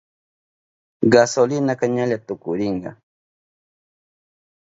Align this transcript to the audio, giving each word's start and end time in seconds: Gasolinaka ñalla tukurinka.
Gasolinaka 1.13 1.85
ñalla 1.95 2.17
tukurinka. 2.27 2.91